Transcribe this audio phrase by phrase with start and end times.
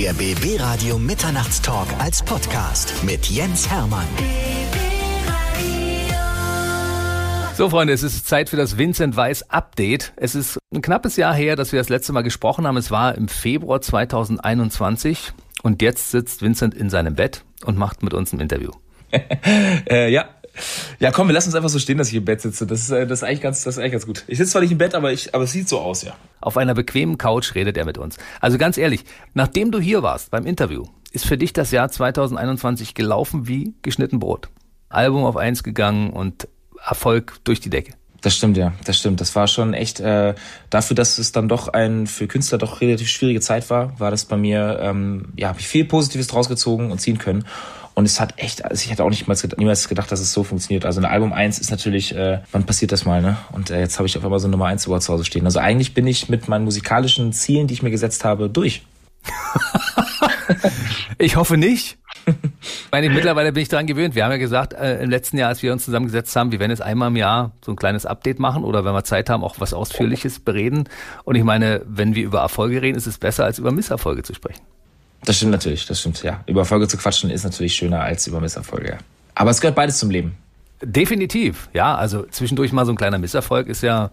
[0.00, 4.06] Der BB Radio Mitternachtstalk als Podcast mit Jens Hermann.
[7.56, 10.12] So, Freunde, es ist Zeit für das Vincent Weiss Update.
[10.14, 12.76] Es ist ein knappes Jahr her, dass wir das letzte Mal gesprochen haben.
[12.76, 15.32] Es war im Februar 2021
[15.64, 18.70] und jetzt sitzt Vincent in seinem Bett und macht mit uns ein Interview.
[19.90, 20.28] äh, ja,
[20.98, 22.66] ja, komm, wir lassen uns einfach so stehen, dass ich im Bett sitze.
[22.66, 24.24] Das ist, äh, das ist, eigentlich, ganz, das ist eigentlich ganz gut.
[24.26, 26.14] Ich sitze zwar nicht im Bett, aber, ich, aber es sieht so aus, ja.
[26.40, 28.16] Auf einer bequemen Couch redet er mit uns.
[28.40, 29.04] Also ganz ehrlich,
[29.34, 34.18] nachdem du hier warst beim Interview, ist für dich das Jahr 2021 gelaufen wie geschnitten
[34.18, 34.48] Brot.
[34.88, 36.48] Album auf eins gegangen und
[36.84, 37.92] Erfolg durch die Decke.
[38.20, 39.20] Das stimmt, ja, das stimmt.
[39.20, 40.34] Das war schon echt, äh,
[40.70, 44.24] dafür, dass es dann doch ein für Künstler doch relativ schwierige Zeit war, war das
[44.24, 47.44] bei mir, ähm, ja, habe ich viel Positives draus gezogen und ziehen können.
[47.98, 50.44] Und es hat echt, also ich hätte auch nicht mal, niemals gedacht, dass es so
[50.44, 50.86] funktioniert.
[50.86, 53.38] Also ein Album 1 ist natürlich, äh, wann passiert das mal, ne?
[53.50, 55.44] Und äh, jetzt habe ich auf einmal so Nummer 1 Award zu Hause stehen.
[55.46, 58.82] Also eigentlich bin ich mit meinen musikalischen Zielen, die ich mir gesetzt habe, durch.
[61.18, 61.98] ich hoffe nicht.
[62.24, 64.14] Ich meine, mittlerweile bin ich daran gewöhnt.
[64.14, 66.70] Wir haben ja gesagt, äh, im letzten Jahr, als wir uns zusammengesetzt haben, wir werden
[66.70, 69.56] jetzt einmal im Jahr so ein kleines Update machen oder wenn wir Zeit haben, auch
[69.58, 70.88] was Ausführliches bereden.
[71.24, 74.34] Und ich meine, wenn wir über Erfolge reden, ist es besser, als über Misserfolge zu
[74.34, 74.62] sprechen.
[75.24, 76.40] Das stimmt natürlich, das stimmt, ja.
[76.46, 78.98] Über Erfolge zu quatschen ist natürlich schöner als über Misserfolge, ja.
[79.34, 80.36] Aber es gehört beides zum Leben.
[80.82, 81.96] Definitiv, ja.
[81.96, 84.10] Also zwischendurch mal so ein kleiner Misserfolg ist ja,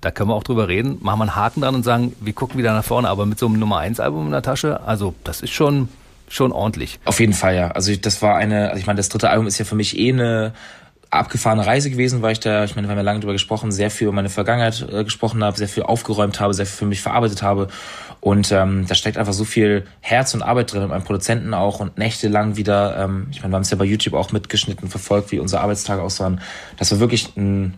[0.00, 2.58] da können wir auch drüber reden, machen wir einen Haken dran und sagen, wir gucken
[2.58, 5.40] wieder nach vorne, aber mit so einem Nummer 1 Album in der Tasche, also das
[5.42, 5.88] ist schon,
[6.28, 6.98] schon ordentlich.
[7.04, 7.70] Auf jeden Fall, ja.
[7.72, 10.12] Also das war eine, also ich meine, das dritte Album ist ja für mich eh
[10.12, 10.52] eine
[11.10, 13.90] abgefahrene Reise gewesen, weil ich da, ich meine, wir haben ja lange drüber gesprochen, sehr
[13.90, 17.00] viel über meine Vergangenheit äh, gesprochen habe, sehr viel aufgeräumt habe, sehr viel für mich
[17.00, 17.68] verarbeitet habe.
[18.20, 21.80] Und ähm, da steckt einfach so viel Herz und Arbeit drin, mit meinem Produzenten auch
[21.80, 25.30] und nächtelang wieder, ähm, ich meine, wir haben es ja bei YouTube auch mitgeschnitten, verfolgt,
[25.30, 26.40] wie unsere Arbeitstage aussahen.
[26.78, 27.74] Das war wirklich ein,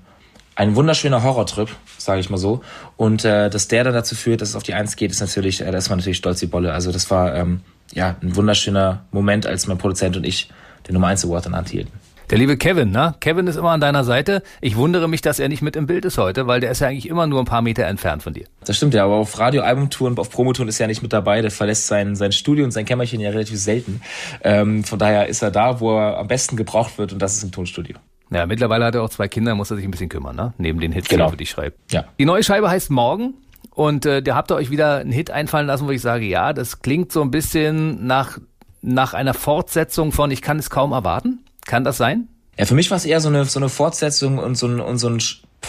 [0.56, 1.68] ein wunderschöner Horrortrip,
[1.98, 2.62] sage ich mal so.
[2.96, 5.60] Und äh, dass der dann dazu führt, dass es auf die Eins geht, ist natürlich,
[5.60, 6.72] äh, da ist man natürlich stolz wie Bolle.
[6.72, 7.60] Also das war ähm,
[7.92, 10.50] ja ein wunderschöner Moment, als mein Produzent und ich
[10.88, 11.92] den Nummer 1 Award in Hand hielten.
[12.30, 13.16] Der liebe Kevin, ne?
[13.18, 14.44] Kevin ist immer an deiner Seite.
[14.60, 16.86] Ich wundere mich, dass er nicht mit im Bild ist heute, weil der ist ja
[16.86, 18.44] eigentlich immer nur ein paar Meter entfernt von dir.
[18.64, 21.42] Das stimmt ja, aber auf Radio-Albumtouren, auf Promotouren ist er nicht mit dabei.
[21.42, 24.00] Der verlässt sein, sein Studio und sein Kämmerchen ja relativ selten.
[24.44, 27.42] Ähm, von daher ist er da, wo er am besten gebraucht wird und das ist
[27.42, 27.96] im Tonstudio.
[28.30, 30.54] Ja, mittlerweile hat er auch zwei Kinder, muss er sich ein bisschen kümmern, ne?
[30.56, 31.24] Neben den Hits, genau.
[31.24, 31.92] die er für dich schreibt.
[31.92, 32.04] Ja.
[32.20, 33.34] Die neue Scheibe heißt Morgen.
[33.74, 36.52] Und äh, da habt ihr euch wieder einen Hit einfallen lassen, wo ich sage, ja,
[36.52, 38.38] das klingt so ein bisschen nach,
[38.82, 41.40] nach einer Fortsetzung von Ich kann es kaum erwarten.
[41.70, 42.26] Kann das sein?
[42.58, 44.98] Ja, für mich war es eher so eine, so eine Fortsetzung und so ein, und
[44.98, 45.22] so ein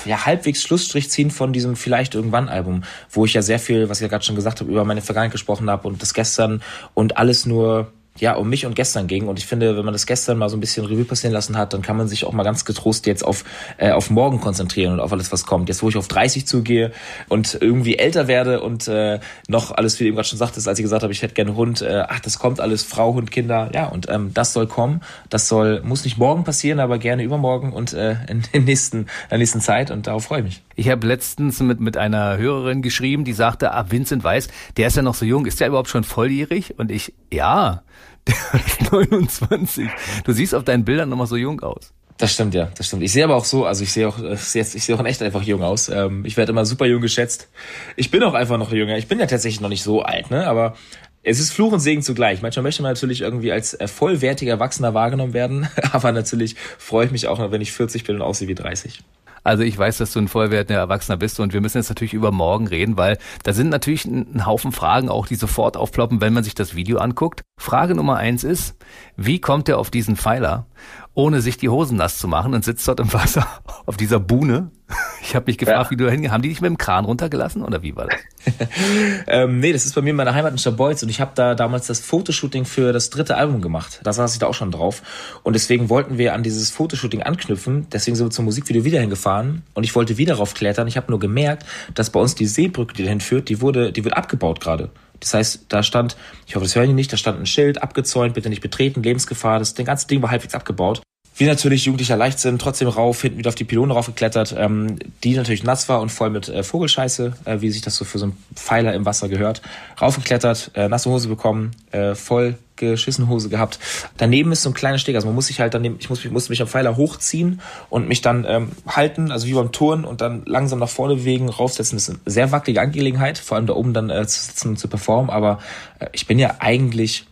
[0.03, 4.00] ja, halbwegs Schlussstrich ziehen von diesem vielleicht irgendwann Album, wo ich ja sehr viel, was
[4.00, 6.63] ich ja gerade schon gesagt habe, über meine Vergangenheit gesprochen habe und das gestern
[6.95, 9.28] und alles nur ja, um mich und gestern ging.
[9.28, 11.74] Und ich finde, wenn man das gestern mal so ein bisschen Revue passieren lassen hat,
[11.74, 13.46] dann kann man sich auch mal ganz getrost jetzt auf,
[13.78, 15.70] äh, auf morgen konzentrieren und auf alles, was kommt.
[15.70, 16.92] Jetzt, wo ich auf 30 zugehe
[17.30, 20.78] und irgendwie älter werde und äh, noch alles, wie du eben gerade schon sagtest, als
[20.78, 23.72] ich gesagt habe, ich hätte gerne Hund, äh, ach, das kommt alles, Frau, Hund, Kinder,
[23.74, 25.02] ja, und ähm, das soll kommen.
[25.30, 29.08] Das soll, muss nicht morgen passieren, aber gerne übermorgen und äh, in, in, nächsten, in
[29.30, 30.62] der nächsten Zeit und darauf freue ich mich.
[30.76, 34.98] Ich habe letztens mit, mit einer Hörerin geschrieben, die sagte, ah, Vincent Weiß, der ist
[34.98, 36.76] ja noch so jung, ist der überhaupt schon volljährig?
[36.78, 37.84] Und ich, ja,
[38.28, 39.90] der ist 29.
[40.24, 41.94] Du siehst auf deinen Bildern nochmal so jung aus.
[42.18, 43.02] Das stimmt, ja, das stimmt.
[43.02, 45.24] Ich sehe aber auch so, also ich sehe auch, äh, ich sehe auch in echt
[45.24, 45.90] einfach jung aus.
[45.90, 47.50] Ähm, ich werde immer super jung geschätzt.
[47.96, 48.98] Ich bin auch einfach noch jünger.
[48.98, 50.46] Ich bin ja tatsächlich noch nicht so alt, ne?
[50.46, 50.76] Aber
[51.24, 52.42] es ist Fluch und Segen zugleich.
[52.42, 57.12] Manchmal möchte man natürlich irgendwie als äh, vollwertiger Erwachsener wahrgenommen werden, aber natürlich freue ich
[57.12, 59.04] mich auch noch, wenn ich 40 bin und aussehe wie 30.
[59.44, 62.31] Also ich weiß, dass du ein vollwertiger Erwachsener bist und wir müssen jetzt natürlich über
[62.31, 66.44] morgen reden, weil da sind natürlich ein Haufen Fragen auch, die sofort aufploppen, wenn man
[66.44, 67.42] sich das Video anguckt.
[67.62, 68.76] Frage Nummer eins ist,
[69.16, 70.66] wie kommt er auf diesen Pfeiler,
[71.14, 73.46] ohne sich die Hosen nass zu machen und sitzt dort im Wasser
[73.86, 74.72] auf dieser Buhne?
[75.24, 75.92] Ich habe mich gefragt, ja.
[75.92, 76.34] wie du da hingehst.
[76.34, 78.20] Haben die dich mit dem Kran runtergelassen oder wie war das?
[79.28, 81.56] ähm, nee, das ist bei mir in meiner Heimat in Schabolz und ich habe da
[81.56, 84.02] damals das Fotoshooting für das dritte Album gemacht.
[84.04, 85.04] Da saß ich da auch schon drauf
[85.44, 87.88] und deswegen wollten wir an dieses Fotoshooting anknüpfen.
[87.94, 90.88] Deswegen sind wir zum Musikvideo wieder hingefahren und ich wollte wieder rauf klettern.
[90.88, 94.04] Ich habe nur gemerkt, dass bei uns die Seebrücke, die dahin führt, die wurde, die
[94.04, 94.90] wird abgebaut gerade.
[95.22, 98.34] Das heißt, da stand, ich hoffe, das hören die nicht, da stand ein Schild, abgezäunt,
[98.34, 99.60] bitte nicht betreten, Lebensgefahr.
[99.60, 101.01] Das, das ganze Ding war halbwegs abgebaut.
[101.42, 105.64] Wir natürlich jugendlicher Leichtsinn, trotzdem rauf, hinten wieder auf die Pylone raufgeklettert, ähm, die natürlich
[105.64, 108.38] nass war und voll mit äh, Vogelscheiße, äh, wie sich das so für so einen
[108.54, 109.64] Pfeiler im Wasser gehört.
[110.00, 113.80] Raufgeklettert, äh, nasse Hose bekommen, äh, voll geschissen Hose gehabt.
[114.18, 116.30] Daneben ist so ein kleiner Steg, also man muss sich halt dann, ich muss, ich
[116.30, 117.60] musste mich am Pfeiler hochziehen
[117.90, 121.50] und mich dann ähm, halten, also wie beim Turnen und dann langsam nach vorne bewegen,
[121.50, 121.96] raufsetzen.
[121.96, 124.78] Das ist eine sehr wackelige Angelegenheit, vor allem da oben dann äh, zu sitzen und
[124.78, 125.58] zu performen, aber
[125.98, 127.26] äh, ich bin ja eigentlich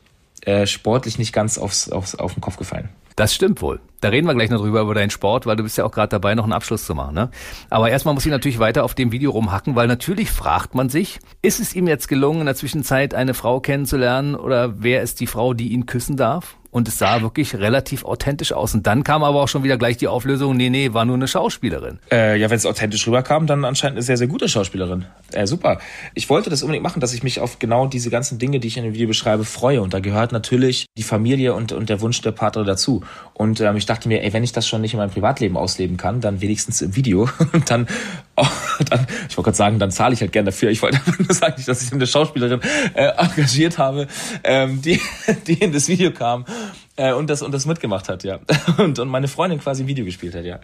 [0.45, 2.89] äh, sportlich nicht ganz aufs, aufs, auf den Kopf gefallen.
[3.15, 3.79] Das stimmt wohl.
[4.01, 6.09] Da reden wir gleich noch drüber über deinen Sport, weil du bist ja auch gerade
[6.09, 7.15] dabei, noch einen Abschluss zu machen.
[7.15, 7.29] Ne?
[7.69, 11.19] Aber erstmal muss ich natürlich weiter auf dem Video rumhacken, weil natürlich fragt man sich,
[11.41, 15.27] ist es ihm jetzt gelungen, in der Zwischenzeit eine Frau kennenzulernen oder wer ist die
[15.27, 16.55] Frau, die ihn küssen darf?
[16.71, 18.75] Und es sah wirklich relativ authentisch aus.
[18.75, 21.27] Und dann kam aber auch schon wieder gleich die Auflösung, nee, nee, war nur eine
[21.27, 21.97] Schauspielerin.
[22.11, 25.05] Äh, ja, wenn es authentisch rüberkam, dann anscheinend eine sehr, sehr gute Schauspielerin.
[25.31, 25.79] Äh, super.
[26.13, 28.77] Ich wollte das unbedingt machen, dass ich mich auf genau diese ganzen Dinge, die ich
[28.77, 29.81] in dem Video beschreibe, freue.
[29.81, 33.01] Und da gehört natürlich die Familie und, und der Wunsch der Partner dazu.
[33.33, 35.97] Und ähm, ich dachte mir, ey, wenn ich das schon nicht in meinem Privatleben ausleben
[35.97, 37.29] kann, dann wenigstens im Video.
[37.53, 37.87] Und dann,
[38.35, 38.45] oh,
[38.89, 40.69] dann ich wollte gerade sagen, dann zahle ich halt gern dafür.
[40.69, 42.61] Ich wollte nur sagen, dass ich eine Schauspielerin
[42.93, 44.07] äh, engagiert habe,
[44.43, 44.99] ähm, die,
[45.47, 46.45] die in das Video kam
[46.95, 48.39] äh, und das und das mitgemacht hat, ja.
[48.77, 50.59] Und, und meine Freundin quasi Video gespielt hat, ja.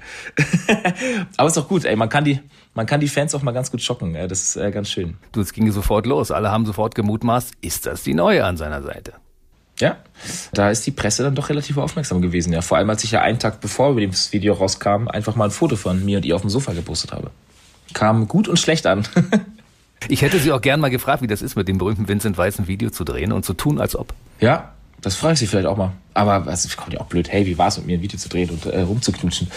[1.37, 2.39] Aber ist doch gut, ey, man kann die
[2.73, 5.17] man kann die Fans auch mal ganz gut schocken, das ist äh, ganz schön.
[5.31, 6.31] Du, es ging sofort los.
[6.31, 9.13] Alle haben sofort gemutmaßt, ist das die neue an seiner Seite?
[9.79, 9.97] Ja,
[10.53, 12.61] da ist die Presse dann doch relativ aufmerksam gewesen, ja.
[12.61, 15.75] Vor allem, als ich ja einen Tag bevor das Video rauskam, einfach mal ein Foto
[15.75, 17.31] von mir und ihr auf dem Sofa gepostet habe.
[17.93, 19.05] Kam gut und schlecht an.
[20.07, 22.57] ich hätte sie auch gern mal gefragt, wie das ist, mit dem berühmten Vincent Weiss
[22.57, 24.13] ein Video zu drehen und zu tun, als ob.
[24.39, 25.91] Ja, das frage ich sie vielleicht auch mal.
[26.15, 28.29] Aber es kommt ja auch blöd, hey, wie war es mit mir ein Video zu
[28.29, 29.47] drehen und äh, rumzuknutschen.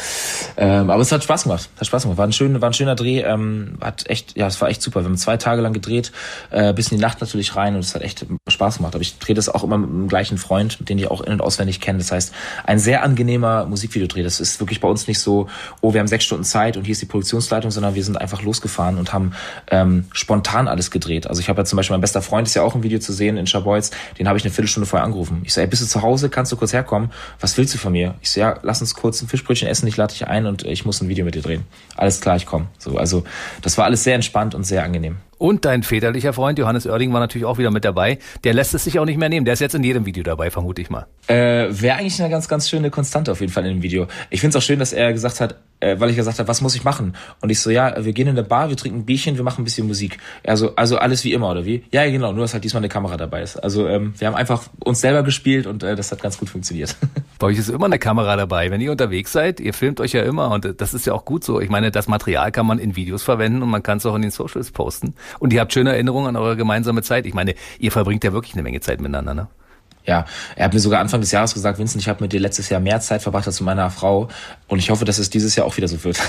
[0.57, 1.71] Ähm, aber es hat Spaß gemacht.
[1.79, 2.19] Hat Spaß gemacht.
[2.19, 3.21] War ein, schön, war ein schöner Dreh.
[3.21, 5.01] Ähm, hat echt, ja, es war echt super.
[5.01, 6.13] Wir haben zwei Tage lang gedreht,
[6.51, 8.95] äh, bis in die Nacht natürlich rein und es hat echt Spaß gemacht.
[8.95, 11.41] Aber ich drehe das auch immer mit dem gleichen Freund, den ich auch in- und
[11.41, 11.99] auswendig kenne.
[11.99, 12.35] Das heißt,
[12.67, 14.23] ein sehr angenehmer Musikvideodreh.
[14.23, 15.49] Das ist wirklich bei uns nicht so,
[15.81, 18.43] oh, wir haben sechs Stunden Zeit und hier ist die Produktionsleitung, sondern wir sind einfach
[18.43, 19.33] losgefahren und haben
[19.71, 21.27] ähm, spontan alles gedreht.
[21.27, 23.13] Also ich habe ja zum Beispiel, mein bester Freund ist ja auch im Video zu
[23.13, 25.43] sehen in Schabolz, den habe ich eine Viertelstunde vorher angerufen.
[25.45, 26.29] Ich so, ey, bist du zu Hause?
[26.31, 27.11] Kannst du kurz herkommen?
[27.41, 28.15] Was willst du von mir?
[28.21, 30.85] Ich so, ja, lass uns kurz ein Fischbrötchen essen, ich lade dich ein und ich
[30.85, 31.65] muss ein Video mit dir drehen.
[31.97, 32.69] Alles klar, ich komme.
[32.79, 33.25] So, also
[33.63, 35.17] das war alles sehr entspannt und sehr angenehm.
[35.39, 38.19] Und dein väterlicher Freund Johannes Oerding war natürlich auch wieder mit dabei.
[38.45, 39.45] Der lässt es sich auch nicht mehr nehmen.
[39.45, 41.07] Der ist jetzt in jedem Video dabei, vermute ich mal.
[41.29, 44.09] Äh, Wäre eigentlich eine ganz, ganz schöne Konstante auf jeden Fall in dem Video.
[44.31, 46.61] Ich finde es auch schön, dass er gesagt hat, äh, weil ich gesagt habe, was
[46.61, 47.15] muss ich machen?
[47.41, 49.63] Und ich so, ja, wir gehen in eine Bar, wir trinken ein Bierchen, wir machen
[49.63, 50.19] ein bisschen Musik.
[50.45, 51.85] Also, also alles wie immer, oder wie?
[51.93, 53.57] Ja, genau, nur dass halt diesmal eine Kamera dabei ist.
[53.57, 56.97] Also ähm, wir haben einfach uns selber gespielt und äh, das hat ganz gut funktioniert.
[57.39, 58.71] Bei euch ist immer eine Kamera dabei.
[58.71, 61.45] Wenn ihr unterwegs seid, ihr filmt euch ja immer und das ist ja auch gut
[61.45, 61.61] so.
[61.61, 64.23] Ich meine, das Material kann man in Videos verwenden und man kann es auch in
[64.23, 65.15] den Socials posten.
[65.39, 67.27] Und ihr habt schöne Erinnerungen an eure gemeinsame Zeit.
[67.27, 69.49] Ich meine, ihr verbringt ja wirklich eine Menge Zeit miteinander, ne?
[70.05, 70.25] Ja,
[70.57, 72.81] er hat mir sogar Anfang des Jahres gesagt, Vincent, ich habe mit dir letztes Jahr
[72.81, 74.29] mehr Zeit verbracht als mit meiner Frau
[74.67, 76.19] und ich hoffe, dass es dieses Jahr auch wieder so wird.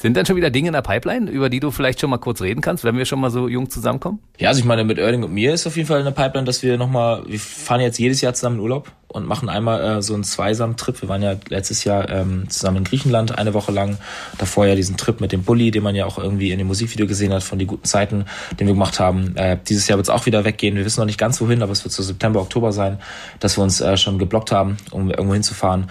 [0.00, 2.40] Sind denn schon wieder Dinge in der Pipeline, über die du vielleicht schon mal kurz
[2.40, 4.20] reden kannst, wenn wir schon mal so jung zusammenkommen?
[4.38, 6.44] Ja, also ich meine, mit Erling und mir ist auf jeden Fall in der Pipeline,
[6.44, 10.00] dass wir nochmal, wir fahren jetzt jedes Jahr zusammen in Urlaub und machen einmal äh,
[10.00, 11.02] so einen Zweisam-Trip.
[11.02, 13.98] Wir waren ja letztes Jahr ähm, zusammen in Griechenland eine Woche lang.
[14.38, 17.08] Davor ja diesen Trip mit dem Bulli, den man ja auch irgendwie in dem Musikvideo
[17.08, 18.26] gesehen hat von die guten Zeiten,
[18.60, 19.36] den wir gemacht haben.
[19.36, 20.76] Äh, dieses Jahr wird es auch wieder weggehen.
[20.76, 23.00] Wir wissen noch nicht ganz wohin, aber es wird so September, Oktober sein,
[23.40, 25.90] dass wir uns äh, schon geblockt haben, um irgendwo hinzufahren.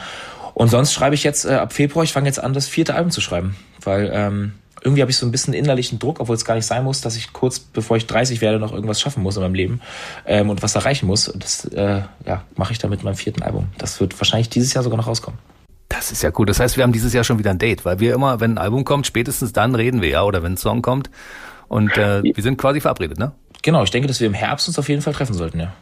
[0.53, 3.11] Und sonst schreibe ich jetzt äh, ab Februar, ich fange jetzt an, das vierte Album
[3.11, 3.55] zu schreiben,
[3.87, 4.51] weil ähm,
[4.81, 7.15] irgendwie habe ich so ein bisschen innerlichen Druck, obwohl es gar nicht sein muss, dass
[7.15, 9.81] ich kurz bevor ich 30 werde noch irgendwas schaffen muss in meinem Leben
[10.25, 11.27] ähm, und was erreichen muss.
[11.27, 13.67] Und das äh, ja, mache ich dann mit meinem vierten Album.
[13.77, 15.39] Das wird wahrscheinlich dieses Jahr sogar noch rauskommen.
[15.89, 16.45] Das ist ja cool.
[16.45, 18.57] Das heißt, wir haben dieses Jahr schon wieder ein Date, weil wir immer, wenn ein
[18.57, 21.09] Album kommt, spätestens dann reden wir ja oder wenn ein Song kommt.
[21.69, 23.31] Und äh, wir sind quasi verabredet, ne?
[23.61, 25.73] Genau, ich denke, dass wir im Herbst uns auf jeden Fall treffen sollten, ja.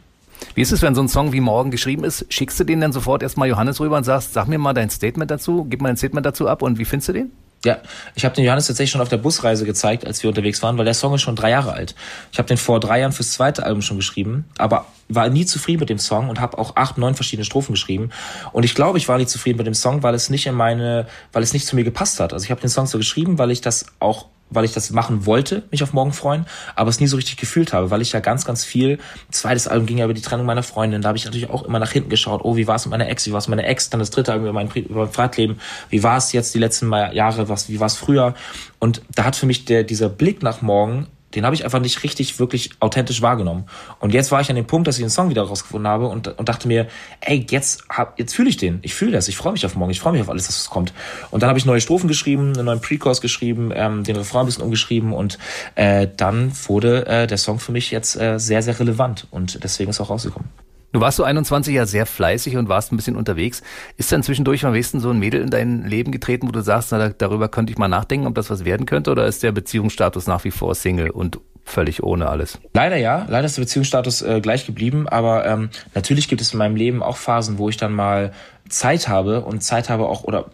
[0.54, 2.26] Wie ist es, wenn so ein Song wie Morgen geschrieben ist?
[2.28, 5.30] Schickst du den dann sofort erstmal Johannes rüber und sagst, sag mir mal dein Statement
[5.30, 7.32] dazu, gib mal ein Statement dazu ab und wie findest du den?
[7.66, 7.78] Ja,
[8.14, 10.84] ich habe den Johannes tatsächlich schon auf der Busreise gezeigt, als wir unterwegs waren, weil
[10.84, 11.96] der Song ist schon drei Jahre alt.
[12.30, 15.80] Ich habe den vor drei Jahren fürs zweite Album schon geschrieben, aber war nie zufrieden
[15.80, 18.10] mit dem Song und habe auch acht, neun verschiedene Strophen geschrieben.
[18.52, 21.08] Und ich glaube, ich war nicht zufrieden mit dem Song, weil es nicht in meine,
[21.32, 22.32] weil es nicht zu mir gepasst hat.
[22.32, 25.26] Also ich habe den Song so geschrieben, weil ich das auch weil ich das machen
[25.26, 28.20] wollte, mich auf morgen freuen, aber es nie so richtig gefühlt habe, weil ich ja
[28.20, 28.98] ganz, ganz viel,
[29.30, 31.78] zweites Album ging ja über die Trennung meiner Freundin, da habe ich natürlich auch immer
[31.78, 33.68] nach hinten geschaut, oh, wie war es mit meiner Ex, wie war es mit meiner
[33.68, 35.60] Ex, dann das dritte Album über mein, über mein Privatleben,
[35.90, 38.34] wie war es jetzt die letzten Jahre, was, wie war es früher?
[38.78, 42.02] Und da hat für mich der, dieser Blick nach morgen den habe ich einfach nicht
[42.02, 43.66] richtig, wirklich authentisch wahrgenommen.
[44.00, 46.28] Und jetzt war ich an dem Punkt, dass ich den Song wieder rausgefunden habe und,
[46.28, 46.88] und dachte mir,
[47.20, 48.78] ey, jetzt, hab, jetzt fühle ich den.
[48.82, 49.28] Ich fühle das.
[49.28, 49.90] Ich freue mich auf morgen.
[49.90, 50.94] Ich freue mich auf alles, was kommt.
[51.30, 54.46] Und dann habe ich neue Strophen geschrieben, einen neuen Pre-Chorus geschrieben, ähm, den Refrain ein
[54.46, 55.38] bisschen umgeschrieben und
[55.74, 59.90] äh, dann wurde äh, der Song für mich jetzt äh, sehr, sehr relevant und deswegen
[59.90, 60.65] ist auch rausgekommen.
[60.92, 63.62] Du warst so 21 ja sehr fleißig und warst ein bisschen unterwegs.
[63.96, 66.92] Ist dann zwischendurch am besten so ein Mädel in dein Leben getreten, wo du sagst,
[66.92, 69.10] na, darüber könnte ich mal nachdenken, ob das was werden könnte?
[69.10, 72.58] Oder ist der Beziehungsstatus nach wie vor Single und völlig ohne alles?
[72.72, 75.08] Leider ja, leider ist der Beziehungsstatus äh, gleich geblieben.
[75.08, 78.32] Aber ähm, natürlich gibt es in meinem Leben auch Phasen, wo ich dann mal
[78.68, 80.46] Zeit habe und Zeit habe auch oder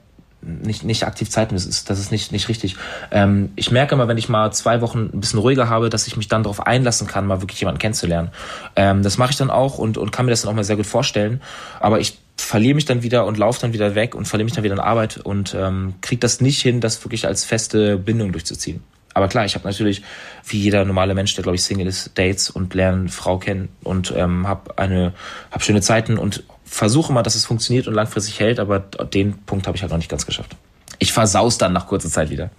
[0.42, 2.76] nicht, nicht aktiv Zeit das ist, das ist nicht, nicht richtig.
[3.10, 6.16] Ähm, ich merke immer, wenn ich mal zwei Wochen ein bisschen ruhiger habe, dass ich
[6.16, 8.30] mich dann darauf einlassen kann, mal wirklich jemanden kennenzulernen.
[8.76, 10.76] Ähm, das mache ich dann auch und, und kann mir das dann auch mal sehr
[10.76, 11.40] gut vorstellen.
[11.80, 14.64] Aber ich verliere mich dann wieder und laufe dann wieder weg und verliere mich dann
[14.64, 18.82] wieder in Arbeit und ähm, kriege das nicht hin, das wirklich als feste Bindung durchzuziehen.
[19.14, 20.02] Aber klar, ich habe natürlich,
[20.46, 24.12] wie jeder normale Mensch, der glaube ich Single ist, Dates und lerne Frau kennen und
[24.16, 25.12] ähm, habe eine,
[25.50, 29.66] habe schöne Zeiten und versuche mal, dass es funktioniert und langfristig hält, aber den Punkt
[29.66, 30.56] habe ich halt noch nicht ganz geschafft.
[30.98, 32.50] Ich versaus dann nach kurzer Zeit wieder.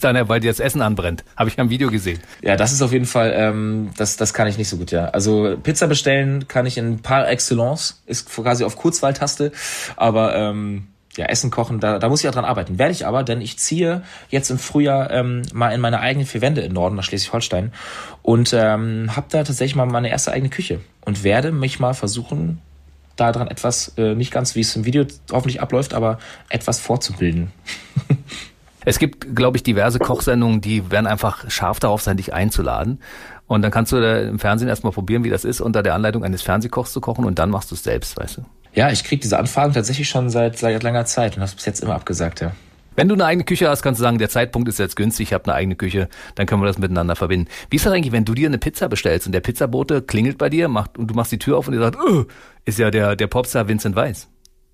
[0.00, 1.24] Dann, weil dir das Essen anbrennt.
[1.36, 2.20] Habe ich am Video gesehen.
[2.40, 5.06] Ja, das ist auf jeden Fall, ähm, das, das kann ich nicht so gut, ja.
[5.06, 9.52] Also Pizza bestellen kann ich in par excellence, ist quasi auf Kurzwahltaste,
[9.96, 12.78] aber ähm, ja, Essen kochen, da, da muss ich auch dran arbeiten.
[12.78, 16.40] Werde ich aber, denn ich ziehe jetzt im Frühjahr ähm, mal in meine eigenen vier
[16.40, 17.72] Wände im Norden nach Schleswig-Holstein
[18.22, 22.62] und ähm, habe da tatsächlich mal meine erste eigene Küche und werde mich mal versuchen,
[23.20, 27.52] daran etwas, äh, nicht ganz wie es im Video hoffentlich abläuft, aber etwas vorzubilden.
[28.84, 33.00] Es gibt, glaube ich, diverse Kochsendungen, die werden einfach scharf darauf sein, dich einzuladen.
[33.46, 36.40] Und dann kannst du im Fernsehen erstmal probieren, wie das ist, unter der Anleitung eines
[36.40, 38.44] Fernsehkochs zu kochen und dann machst du es selbst, weißt du.
[38.72, 41.82] Ja, ich kriege diese Anfragen tatsächlich schon seit, seit langer Zeit und habe bis jetzt
[41.82, 42.52] immer abgesagt, ja.
[42.98, 45.32] Wenn du eine eigene Küche hast, kannst du sagen, der Zeitpunkt ist jetzt günstig, ich
[45.32, 47.48] habe eine eigene Küche, dann können wir das miteinander verbinden.
[47.70, 50.50] Wie ist das eigentlich, wenn du dir eine Pizza bestellst und der Pizzabote klingelt bei
[50.50, 52.24] dir macht, und du machst die Tür auf und er sagt, oh,
[52.64, 54.26] ist ja der, der Popstar Vincent Weiss?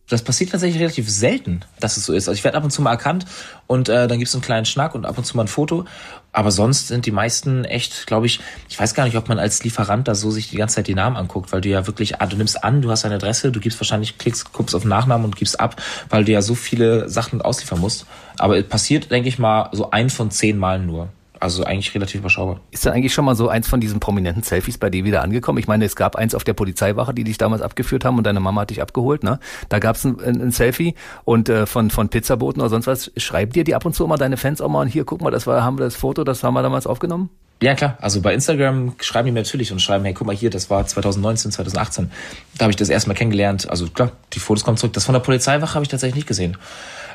[0.09, 2.29] Das passiert tatsächlich relativ selten, dass es so ist.
[2.29, 3.25] Also ich werde ab und zu mal erkannt
[3.67, 5.87] und äh, dann gibt es einen kleinen Schnack und ab und zu mal ein Foto.
[6.31, 9.65] Aber sonst sind die meisten echt, glaube ich, ich weiß gar nicht, ob man als
[9.65, 12.27] Lieferant da so sich die ganze Zeit die Namen anguckt, weil du ja wirklich, ah,
[12.27, 15.37] du nimmst an, du hast eine Adresse, du gibst wahrscheinlich, klickst, guckst auf Nachnamen und
[15.37, 15.81] gibst ab,
[16.11, 18.05] weil du ja so viele Sachen ausliefern musst.
[18.39, 21.09] Aber es passiert, denke ich mal, so ein von zehn Malen nur.
[21.45, 22.61] Also eigentlich relativ überschaubar.
[22.71, 25.59] Ist da eigentlich schon mal so eins von diesen prominenten Selfies bei dir wieder angekommen?
[25.59, 28.41] Ich meine, es gab eins auf der Polizeiwache, die dich damals abgeführt haben und deine
[28.41, 29.39] Mama hat dich abgeholt, ne?
[29.69, 33.13] Da gab es ein, ein, Selfie und äh, von, von Pizzaboten oder sonst was.
[33.19, 35.47] Schreiben dir die ab und zu mal deine Fans auch mal, hier, guck mal, das
[35.47, 37.29] war, haben wir das Foto, das haben wir damals aufgenommen?
[37.63, 37.97] Ja, klar.
[38.01, 40.87] Also bei Instagram schreiben die mir natürlich und schreiben, hey, guck mal hier, das war
[40.87, 42.11] 2019, 2018.
[42.59, 43.71] Da habe ich das erstmal kennengelernt.
[43.71, 44.93] Also klar, die Fotos kommen zurück.
[44.93, 46.59] Das von der Polizeiwache habe ich tatsächlich nicht gesehen.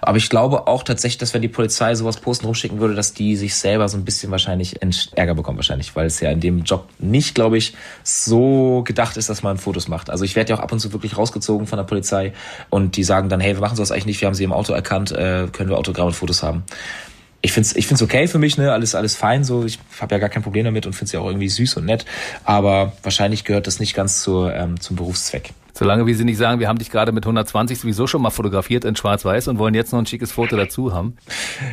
[0.01, 3.36] Aber ich glaube auch tatsächlich, dass wenn die Polizei sowas posten rumschicken würde, dass die
[3.36, 4.77] sich selber so ein bisschen wahrscheinlich
[5.13, 9.29] Ärger bekommen wahrscheinlich, weil es ja in dem Job nicht, glaube ich, so gedacht ist,
[9.29, 10.10] dass man Fotos macht.
[10.10, 12.34] Also ich werde ja auch ab und zu wirklich rausgezogen von der Polizei
[12.69, 14.72] und die sagen dann, hey, wir machen sowas eigentlich nicht, wir haben sie im Auto
[14.74, 16.63] erkannt, äh, können wir Autogramm und Fotos haben
[17.41, 19.63] ich find's ich find's okay für mich, ne, alles alles fein so.
[19.63, 22.05] Ich habe ja gar kein Problem damit und find's ja auch irgendwie süß und nett,
[22.43, 25.53] aber wahrscheinlich gehört das nicht ganz zur, ähm, zum Berufszweck.
[25.74, 28.84] Solange wie sie nicht sagen, wir haben dich gerade mit 120 sowieso schon mal fotografiert
[28.84, 31.15] in Schwarz-Weiß und wollen jetzt noch ein schickes Foto dazu haben.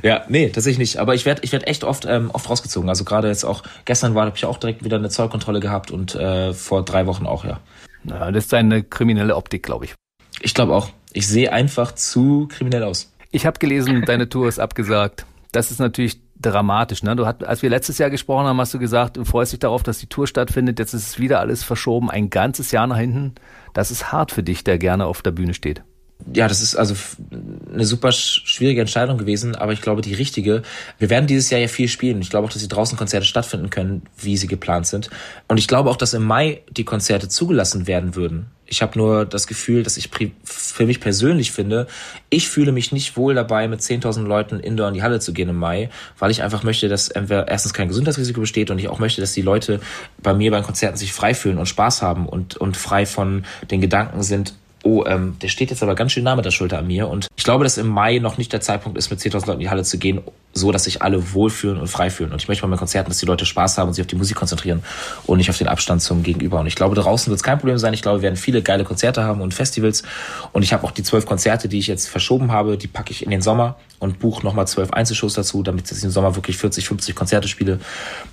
[0.04, 0.99] Ja, nee, tatsächlich nicht.
[0.99, 2.88] Aber ich werde ich werd echt oft ähm, oft rausgezogen.
[2.88, 6.14] Also gerade jetzt auch gestern war, habe ich auch direkt wieder eine Zollkontrolle gehabt und
[6.14, 7.58] äh, vor drei Wochen auch, ja.
[8.04, 9.94] Na, das ist eine kriminelle Optik, glaube ich.
[10.40, 10.90] Ich glaube auch.
[11.12, 13.12] Ich sehe einfach zu kriminell aus.
[13.32, 17.02] Ich habe gelesen, deine Tour ist abgesagt das ist natürlich dramatisch.
[17.02, 17.16] Ne?
[17.16, 19.82] Du hat, als wir letztes Jahr gesprochen haben, hast du gesagt, du freust dich darauf,
[19.82, 20.78] dass die Tour stattfindet.
[20.78, 23.34] Jetzt ist es wieder alles verschoben, ein ganzes Jahr nach hinten.
[23.72, 25.82] Das ist hart für dich, der gerne auf der Bühne steht.
[26.32, 26.94] Ja, das ist also
[27.72, 30.62] eine super schwierige Entscheidung gewesen, aber ich glaube die richtige.
[30.98, 32.20] Wir werden dieses Jahr ja viel spielen.
[32.20, 35.10] Ich glaube auch, dass die draußen Konzerte stattfinden können, wie sie geplant sind.
[35.48, 38.46] Und ich glaube auch, dass im Mai die Konzerte zugelassen werden würden.
[38.66, 40.11] Ich habe nur das Gefühl, dass ich
[40.44, 41.87] für mich persönlich finde,
[42.30, 45.49] ich fühle mich nicht wohl dabei, mit 10.000 Leuten indoor in die Halle zu gehen
[45.49, 49.20] im Mai, weil ich einfach möchte, dass erstens kein Gesundheitsrisiko besteht und ich auch möchte,
[49.20, 49.80] dass die Leute
[50.23, 53.80] bei mir beim Konzerten sich frei fühlen und Spaß haben und, und frei von den
[53.80, 54.54] Gedanken sind,
[54.87, 57.09] oh, ähm, der steht jetzt aber ganz schön nah mit der Schulter an mir.
[57.09, 59.59] Und ich glaube, dass im Mai noch nicht der Zeitpunkt ist, mit 10.000 Leuten in
[59.61, 60.21] die Halle zu gehen,
[60.52, 62.31] so dass sich alle wohlfühlen und frei fühlen.
[62.31, 64.14] Und ich möchte bei meinen Konzerten, dass die Leute Spaß haben und sich auf die
[64.14, 64.85] Musik konzentrieren
[65.26, 66.61] und nicht auf den Abstand zum Gegenüber.
[66.61, 67.95] Und ich glaube, draußen wird es kein Problem sein.
[67.95, 70.05] Ich glaube, wir werden viele geile Konzerte haben und Festivals.
[70.52, 73.25] Und ich habe auch die zwölf Konzerte, die ich jetzt verschoben habe, die packe ich
[73.25, 76.87] in den Sommer und buche nochmal zwölf Einzelshows dazu, damit ich im Sommer wirklich 40,
[76.87, 77.81] 50 Konzerte spiele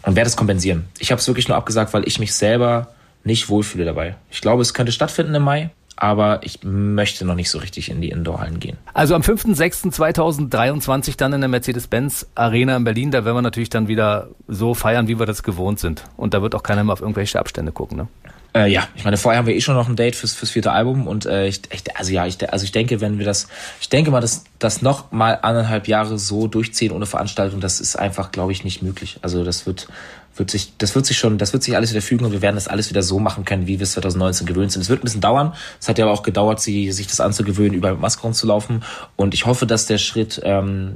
[0.03, 0.85] und werde es kompensieren.
[0.99, 2.89] Ich habe es wirklich nur abgesagt, weil ich mich selber
[3.23, 4.15] nicht wohlfühle dabei.
[4.29, 8.01] Ich glaube, es könnte stattfinden im Mai aber ich möchte noch nicht so richtig in
[8.01, 8.77] die Indoor-Hallen gehen.
[8.93, 13.87] Also am 5.6.2023 dann in der Mercedes-Benz Arena in Berlin, da werden wir natürlich dann
[13.87, 16.03] wieder so feiern, wie wir das gewohnt sind.
[16.17, 18.07] Und da wird auch keiner mehr auf irgendwelche Abstände gucken, ne?
[18.55, 20.71] Äh, ja, ich meine, vorher haben wir eh schon noch ein Date fürs, fürs vierte
[20.71, 23.47] Album und äh, ich, ich, also ja, ich, also ich denke, wenn wir das,
[23.81, 27.95] ich denke mal, dass das noch mal anderthalb Jahre so durchziehen ohne Veranstaltung, das ist
[27.95, 29.17] einfach, glaube ich, nicht möglich.
[29.21, 29.87] Also das wird
[30.35, 32.55] wird sich, das wird sich schon, das wird sich alles wieder fügen und wir werden
[32.55, 34.81] das alles wieder so machen können, wie wir es 2019 gewöhnt sind.
[34.81, 35.53] Es wird ein bisschen dauern.
[35.79, 38.83] Es hat ja aber auch gedauert, sie, sich das anzugewöhnen, überall mit Maske rumzulaufen.
[39.15, 40.95] Und ich hoffe, dass der Schritt ähm,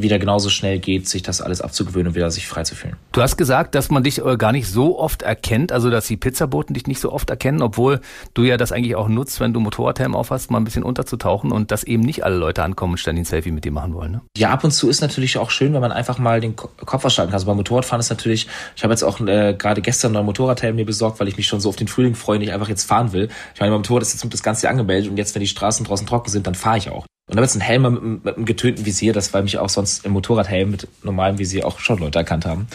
[0.00, 2.96] wieder genauso schnell geht, sich das alles abzugewöhnen und wieder sich frei zu fühlen.
[3.12, 6.16] Du hast gesagt, dass man dich äh, gar nicht so oft erkennt, also dass die
[6.16, 8.00] Pizzaboten dich nicht so oft erkennen, obwohl
[8.34, 11.70] du ja das eigentlich auch nutzt, wenn du Motorradhelm aufhast, mal ein bisschen unterzutauchen und
[11.70, 14.12] dass eben nicht alle Leute ankommen und ständig ein Selfie mit dir machen wollen.
[14.12, 14.20] Ne?
[14.36, 17.30] Ja, ab und zu ist natürlich auch schön, wenn man einfach mal den Kopf ausschalten
[17.30, 17.36] kann.
[17.36, 20.86] Also beim Motorradfahren ist natürlich, ich habe jetzt auch äh, gerade gestern einen Motorradhelm mir
[20.86, 23.12] besorgt, weil ich mich schon so auf den Frühling freue und ich einfach jetzt fahren
[23.12, 23.28] will.
[23.54, 25.84] Ich meine, beim Motorrad ist jetzt das ganze Jahr angemeldet und jetzt, wenn die Straßen
[25.84, 27.06] draußen trocken sind, dann fahre ich auch.
[27.28, 30.04] Und damit ist ein Helm mit, mit einem getönten Visier, das weil mich auch sonst
[30.04, 32.68] im Motorradhelm mit normalem Visier auch schon Leute erkannt haben.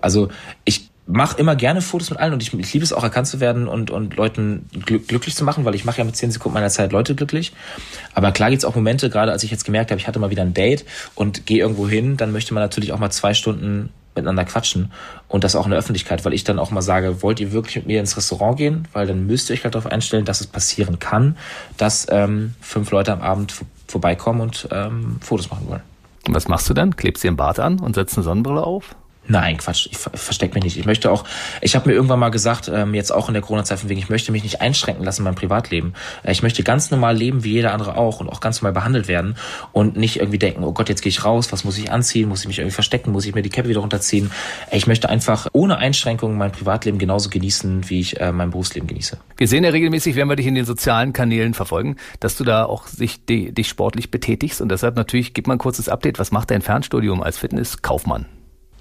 [0.00, 0.28] Also
[0.64, 3.40] ich mache immer gerne Fotos mit allen und ich, ich liebe es auch erkannt zu
[3.40, 6.54] werden und, und Leuten glück, glücklich zu machen, weil ich mache ja mit zehn Sekunden
[6.54, 7.52] meiner Zeit Leute glücklich.
[8.14, 10.42] Aber klar gibt's auch Momente, gerade als ich jetzt gemerkt habe, ich hatte mal wieder
[10.42, 10.84] ein Date
[11.14, 14.92] und gehe irgendwo hin, dann möchte man natürlich auch mal zwei Stunden miteinander quatschen
[15.28, 17.76] und das auch in der Öffentlichkeit, weil ich dann auch mal sage, wollt ihr wirklich
[17.76, 18.88] mit mir ins Restaurant gehen?
[18.92, 21.36] Weil dann müsst ihr euch halt darauf einstellen, dass es passieren kann,
[21.76, 23.52] dass ähm, fünf Leute am Abend
[23.86, 25.82] vorbeikommen und ähm, Fotos machen wollen.
[26.26, 26.96] Und was machst du dann?
[26.96, 28.96] Klebst dir einen Bart an und setzt eine Sonnenbrille auf?
[29.26, 30.76] Nein, Quatsch, ich verstecke mich nicht.
[30.76, 31.24] Ich möchte auch,
[31.62, 34.10] ich habe mir irgendwann mal gesagt, ähm, jetzt auch in der Corona-Zeit von wegen, ich
[34.10, 35.94] möchte mich nicht einschränken lassen in meinem Privatleben.
[36.22, 39.08] Äh, ich möchte ganz normal leben, wie jeder andere auch und auch ganz normal behandelt
[39.08, 39.36] werden
[39.72, 42.42] und nicht irgendwie denken, oh Gott, jetzt gehe ich raus, was muss ich anziehen, muss
[42.42, 44.30] ich mich irgendwie verstecken, muss ich mir die Cappe wieder runterziehen.
[44.70, 49.16] Ich möchte einfach ohne Einschränkungen mein Privatleben genauso genießen, wie ich äh, mein Berufsleben genieße.
[49.38, 52.66] Wir sehen ja regelmäßig, wenn wir dich in den sozialen Kanälen verfolgen, dass du da
[52.66, 56.50] auch sich, dich sportlich betätigst und deshalb natürlich, gib mal ein kurzes Update, was macht
[56.50, 58.26] dein Fernstudium als Fitnesskaufmann?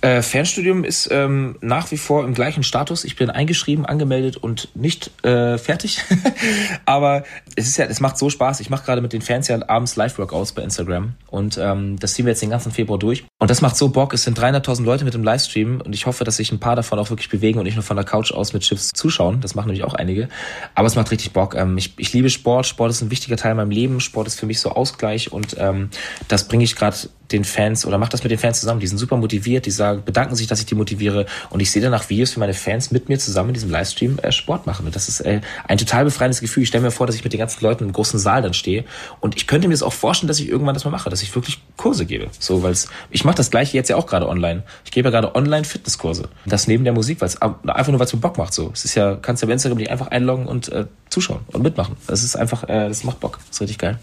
[0.03, 3.05] Äh, Fernstudium ist ähm, nach wie vor im gleichen Status.
[3.05, 6.01] Ich bin eingeschrieben, angemeldet und nicht äh, fertig.
[6.86, 7.24] Aber
[7.55, 8.60] es ist ja, es macht so Spaß.
[8.60, 12.25] Ich mache gerade mit den Fans ja abends Live-Workouts bei Instagram und ähm, das ziehen
[12.25, 13.24] wir jetzt den ganzen Februar durch.
[13.43, 14.13] Und das macht so Bock.
[14.13, 16.97] Es sind 300.000 Leute mit dem Livestream und ich hoffe, dass sich ein paar davon
[16.97, 19.41] auch wirklich bewegen und nicht nur von der Couch aus mit Chips zuschauen.
[19.41, 20.29] Das machen nämlich auch einige.
[20.75, 21.53] Aber es macht richtig Bock.
[21.53, 22.67] Ähm, ich, ich liebe Sport.
[22.67, 24.00] Sport ist ein wichtiger Teil meinem Leben.
[24.00, 25.89] Sport ist für mich so Ausgleich und ähm,
[26.29, 26.95] das bringe ich gerade
[27.33, 28.79] den Fans oder macht das mit den Fans zusammen.
[28.79, 31.81] Die sind super motiviert, die sagen, bedanken sich, dass ich die motiviere und ich sehe
[31.81, 34.85] danach Videos, wie meine Fans mit mir zusammen in diesem Livestream äh, Sport machen.
[34.85, 36.63] Und das ist äh, ein total befreiendes Gefühl.
[36.63, 38.85] Ich stelle mir vor, dass ich mit den ganzen Leuten im großen Saal dann stehe
[39.19, 41.33] und ich könnte mir das auch vorstellen, dass ich irgendwann das mal mache, dass ich
[41.33, 42.27] wirklich Kurse gebe.
[42.39, 42.75] So, weil
[43.09, 44.63] ich mache das gleiche jetzt ja auch gerade online.
[44.85, 46.29] Ich gebe ja gerade online Fitnesskurse.
[46.45, 48.53] Das neben der Musik, weil es einfach nur weil es mir Bock macht.
[48.53, 51.63] So, es ist ja, kannst ja bei Instagram dich einfach einloggen und äh, zuschauen und
[51.63, 51.95] mitmachen.
[52.07, 53.39] Das ist einfach, äh, das macht Bock.
[53.47, 53.99] Das ist richtig geil.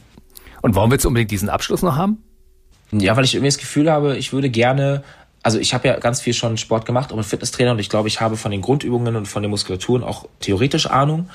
[0.63, 2.23] Und warum willst du unbedingt diesen Abschluss noch haben?
[2.93, 5.05] Ja, weil ich irgendwie das Gefühl habe, ich würde gerne
[5.43, 8.09] also ich habe ja ganz viel schon Sport gemacht, auch mit Fitnesstrainer und ich glaube,
[8.09, 11.31] ich habe von den Grundübungen und von den Muskulaturen auch theoretisch Ahnung,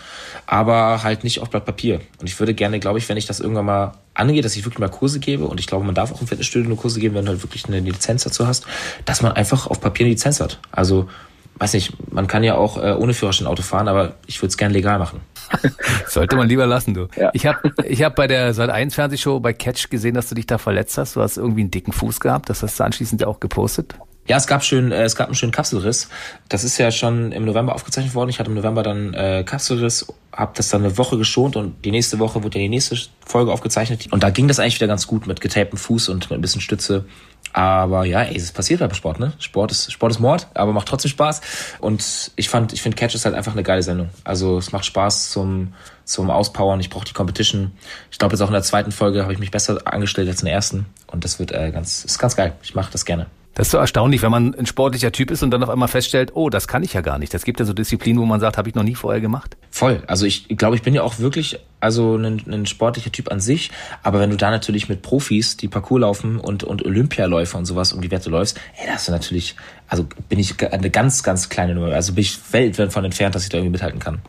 [0.46, 2.02] aber halt nicht auf Blatt Papier.
[2.20, 4.80] Und ich würde gerne, glaube ich, wenn ich das irgendwann mal angehe, dass ich wirklich
[4.80, 7.26] mal Kurse gebe und ich glaube, man darf auch im Fitnessstudio nur Kurse geben, wenn
[7.26, 8.66] du halt wirklich eine Lizenz dazu hast,
[9.06, 10.60] dass man einfach auf Papier eine Lizenz hat.
[10.72, 11.10] Also
[11.58, 14.58] weiß nicht, man kann ja auch äh, ohne Führerschein Auto fahren, aber ich würde es
[14.58, 15.22] gern legal machen.
[16.08, 17.08] Sollte man lieber lassen, du.
[17.16, 17.32] Ja.
[17.34, 20.46] Ich habe ich hab bei der Sat 1 Fernsehshow bei Catch gesehen, dass du dich
[20.46, 21.16] da verletzt hast.
[21.16, 22.50] Du hast irgendwie einen dicken Fuß gehabt.
[22.50, 23.96] Das hast du anschließend ja auch gepostet.
[24.28, 26.10] Ja, es gab schön, äh, es gab einen schönen Kapselriss.
[26.50, 28.30] Das ist ja schon im November aufgezeichnet worden.
[28.30, 31.92] Ich hatte im November dann äh, Kapselriss, habe das dann eine Woche geschont und die
[31.92, 34.08] nächste Woche wurde ja die nächste Folge aufgezeichnet.
[34.12, 36.62] Und da ging das eigentlich wieder ganz gut mit getaptem Fuß und mit ein bisschen
[36.62, 37.06] Stütze.
[37.54, 39.34] Aber ja, ey, es passiert halt bei Sport, ne?
[39.38, 41.42] Sport ist, Sport ist Mord, aber macht trotzdem Spaß.
[41.80, 44.10] Und ich fand, ich finde Catch ist halt einfach eine geile Sendung.
[44.24, 46.80] Also es macht Spaß zum, zum Auspowern.
[46.80, 47.74] Ich brauche die Competition.
[48.12, 50.46] Ich glaube jetzt auch in der zweiten Folge habe ich mich besser angestellt als in
[50.46, 50.88] der ersten.
[51.08, 52.54] Und das wird äh, ganz, ist ganz geil.
[52.64, 53.28] Ich mache das gerne.
[53.56, 56.32] Das ist so erstaunlich, wenn man ein sportlicher Typ ist und dann auf einmal feststellt,
[56.36, 57.34] oh, das kann ich ja gar nicht.
[57.34, 59.56] Das gibt ja so Disziplinen, wo man sagt, habe ich noch nie vorher gemacht.
[59.72, 60.04] Voll.
[60.08, 63.72] Also ich glaube, ich bin ja auch wirklich also ein, ein sportlicher Typ an sich.
[64.04, 67.94] Aber wenn du da natürlich mit Profis, die Parcours laufen und, und Olympialäufer und sowas
[67.94, 69.56] um die Wette läufst, ey, da hast du natürlich,
[69.88, 71.94] also bin ich eine ganz, ganz kleine Nummer.
[71.94, 74.20] Also bin ich weit von entfernt, dass ich da irgendwie mithalten kann.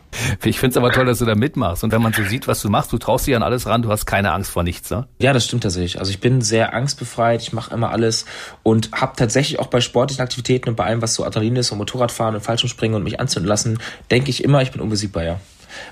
[0.43, 1.83] Ich finde es aber toll, dass du da mitmachst.
[1.83, 3.89] Und wenn man so sieht, was du machst, du traust dich an alles ran, du
[3.89, 5.07] hast keine Angst vor nichts, ne?
[5.19, 5.99] Ja, das stimmt tatsächlich.
[5.99, 8.25] Also ich bin sehr angstbefreit, ich mache immer alles
[8.63, 11.79] und habe tatsächlich auch bei sportlichen Aktivitäten und bei allem, was so Adrenalin ist und
[11.79, 13.79] Motorradfahren und Fallschirmspringen und mich anzünden lassen,
[14.11, 15.39] denke ich immer, ich bin unbesiegbar, ja.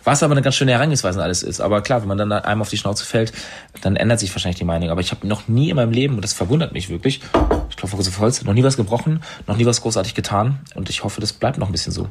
[0.04, 1.62] Was aber eine ganz schöne Herangehensweise alles ist.
[1.62, 3.34] Aber klar, wenn man dann einmal auf die Schnauze fällt,
[3.82, 4.90] dann ändert sich wahrscheinlich die Meinung.
[4.90, 7.22] Aber ich habe noch nie in meinem Leben, und das verwundert mich wirklich,
[7.94, 10.60] auf Holz, noch nie was gebrochen, noch nie was großartig getan.
[10.76, 12.10] Und ich hoffe, das bleibt noch ein bisschen so.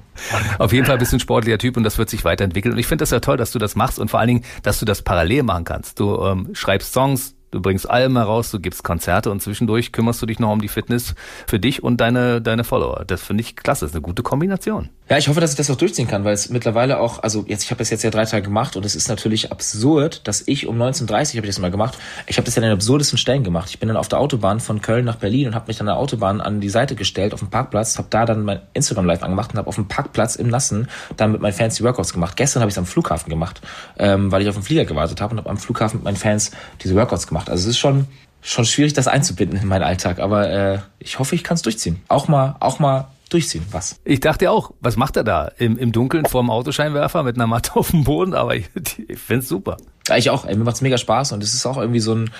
[0.59, 2.73] Auf jeden Fall bist du ein sportlicher Typ und das wird sich weiterentwickeln.
[2.73, 4.79] Und ich finde das ja toll, dass du das machst und vor allen Dingen, dass
[4.79, 6.01] du das parallel machen kannst.
[6.01, 10.27] Du ähm, schreibst Songs, Du bringst Alben heraus, du gibst Konzerte und zwischendurch kümmerst du
[10.27, 11.15] dich noch um die Fitness
[11.47, 13.05] für dich und deine, deine Follower.
[13.07, 14.91] Das finde ich klasse, das ist eine gute Kombination.
[15.09, 17.63] Ja, ich hoffe, dass ich das auch durchziehen kann, weil es mittlerweile auch, also jetzt,
[17.63, 20.67] ich habe das jetzt ja drei Tage gemacht und es ist natürlich absurd, dass ich
[20.67, 21.99] um 19.30 Uhr habe ich das mal gemacht.
[22.27, 23.69] Ich habe das ja an den absurdesten Stellen gemacht.
[23.69, 25.99] Ich bin dann auf der Autobahn von Köln nach Berlin und habe mich an der
[25.99, 29.53] Autobahn an die Seite gestellt, auf dem Parkplatz, habe da dann mein Instagram Live angemacht
[29.53, 30.89] und habe auf dem Parkplatz im Nassen
[31.19, 32.35] dann mit meinen Fans die Workouts gemacht.
[32.37, 33.61] Gestern habe ich es am Flughafen gemacht,
[33.99, 36.51] ähm, weil ich auf den Flieger gewartet habe und habe am Flughafen mit meinen Fans
[36.83, 37.44] diese Workouts gemacht.
[37.49, 38.07] Also es ist schon,
[38.43, 40.19] schon schwierig, das einzubinden in meinen Alltag.
[40.19, 42.03] Aber äh, ich hoffe, ich kann es durchziehen.
[42.09, 43.65] Auch mal, auch mal durchziehen.
[43.71, 43.97] Was?
[44.05, 45.51] Ich dachte auch, was macht er da?
[45.59, 48.35] Im, im Dunkeln vor dem Autoscheinwerfer mit einer Matte auf dem Boden?
[48.35, 48.67] Aber ich,
[49.09, 49.77] ich finde es super.
[50.09, 50.45] Ja, ich auch.
[50.45, 52.31] Ey, mir macht's mega Spaß und es ist auch irgendwie so ein,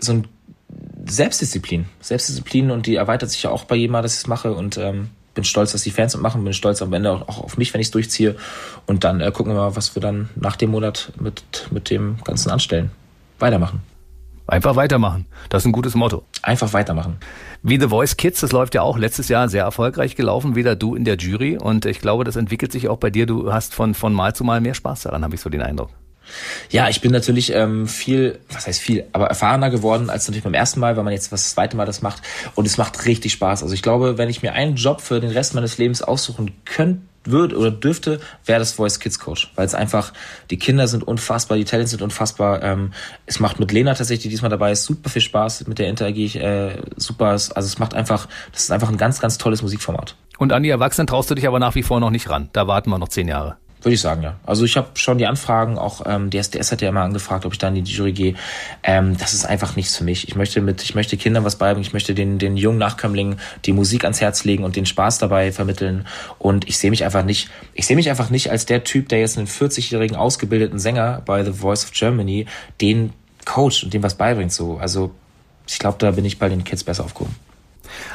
[0.00, 0.28] so ein
[1.06, 1.86] Selbstdisziplin.
[2.00, 4.76] Selbstdisziplin und die erweitert sich ja auch bei jedem Mal, dass ich es mache und
[4.78, 7.80] ähm, bin stolz, dass die Fans machen, bin stolz am Ende auch, auf mich, wenn
[7.80, 8.36] ich es durchziehe.
[8.86, 12.18] Und dann äh, gucken wir mal, was wir dann nach dem Monat mit, mit dem
[12.24, 12.90] Ganzen anstellen.
[13.38, 13.82] Weitermachen.
[14.46, 15.26] Einfach weitermachen.
[15.48, 16.22] Das ist ein gutes Motto.
[16.42, 17.16] Einfach weitermachen.
[17.62, 20.94] Wie The Voice Kids, das läuft ja auch letztes Jahr sehr erfolgreich gelaufen, wieder du
[20.94, 21.56] in der Jury.
[21.56, 23.24] Und ich glaube, das entwickelt sich auch bei dir.
[23.24, 25.90] Du hast von, von Mal zu Mal mehr Spaß daran, habe ich so den Eindruck.
[26.70, 30.54] Ja, ich bin natürlich ähm, viel, was heißt viel, aber erfahrener geworden als natürlich beim
[30.54, 32.22] ersten Mal, weil man jetzt was das zweite Mal das macht.
[32.54, 33.62] Und es macht richtig Spaß.
[33.62, 37.02] Also ich glaube, wenn ich mir einen Job für den Rest meines Lebens aussuchen könnte,
[37.24, 40.12] würde oder dürfte, wäre das Voice Kids Coach, weil es einfach
[40.50, 42.62] die Kinder sind unfassbar, die Talents sind unfassbar.
[42.62, 42.92] Ähm,
[43.26, 45.66] es macht mit Lena tatsächlich, die diesmal dabei ist, super viel Spaß.
[45.66, 47.26] Mit der interagiere ich äh, super.
[47.28, 50.16] Also es macht einfach, das ist einfach ein ganz, ganz tolles Musikformat.
[50.38, 52.48] Und an die Erwachsenen traust du dich aber nach wie vor noch nicht ran.
[52.52, 53.56] Da warten wir noch zehn Jahre.
[53.84, 54.36] Würde ich sagen, ja.
[54.46, 57.52] Also ich habe schon die Anfragen, auch ähm, die SDS hat ja immer angefragt, ob
[57.52, 58.34] ich da in die Jury gehe.
[58.82, 60.26] Ähm, das ist einfach nichts für mich.
[60.26, 63.74] Ich möchte mit, ich möchte Kindern was beibringen, ich möchte den, den jungen Nachkömmlingen die
[63.74, 66.06] Musik ans Herz legen und den Spaß dabei vermitteln.
[66.38, 69.20] Und ich sehe mich einfach nicht, ich sehe mich einfach nicht als der Typ, der
[69.20, 72.46] jetzt einen 40-jährigen ausgebildeten Sänger bei The Voice of Germany
[72.80, 73.12] den
[73.44, 74.52] coacht und dem was beibringt.
[74.52, 75.10] So, also
[75.68, 77.36] ich glaube, da bin ich bei den Kids besser aufgehoben.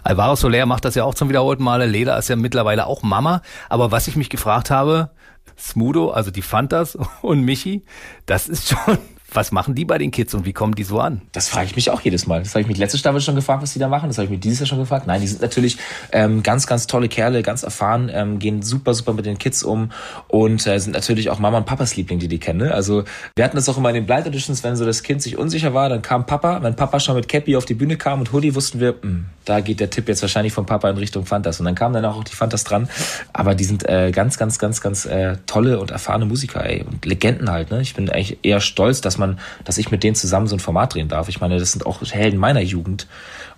[0.04, 1.86] Alvaro Soler macht das ja auch zum wiederholten Male.
[1.86, 3.44] Leda ist ja mittlerweile auch Mama.
[3.70, 5.10] Aber was ich mich gefragt habe,
[5.60, 7.84] Smudo, also die Fantas und Michi,
[8.26, 8.98] das ist schon
[9.34, 11.22] was machen die bei den Kids und wie kommen die so an?
[11.32, 12.40] Das frage ich mich auch jedes Mal.
[12.40, 14.10] Das habe ich mich letzte Staffel schon gefragt, was die da machen.
[14.10, 15.08] Das habe ich mich dieses Jahr schon gefragt.
[15.08, 15.78] Nein, die sind natürlich
[16.12, 19.92] ähm, ganz, ganz tolle Kerle, ganz erfahren, ähm, gehen super, super mit den Kids um
[20.28, 22.60] und äh, sind natürlich auch Mama und Papas Liebling, die die kennen.
[22.60, 22.74] Ne?
[22.74, 23.04] Also
[23.36, 25.74] wir hatten das auch immer in den Blind Editions, wenn so das Kind sich unsicher
[25.74, 26.62] war, dann kam Papa.
[26.62, 29.26] Wenn Papa schon mit Cappy auf die Bühne kam und Hoodie, wussten wir, mh, hm,
[29.46, 31.60] da geht der Tipp jetzt wahrscheinlich vom Papa in Richtung Fantas.
[31.60, 32.88] Und dann kamen dann auch die Fantas dran.
[33.34, 36.84] Aber die sind äh, ganz, ganz, ganz, ganz äh, tolle und erfahrene Musiker ey.
[36.84, 37.72] und Legenden halt.
[37.72, 37.82] Ne?
[37.82, 40.96] Ich bin eigentlich eher stolz, dass man, dass ich mit denen zusammen so ein Format
[40.96, 41.30] drehen darf.
[41.30, 43.08] Ich meine, das sind auch Helden meiner Jugend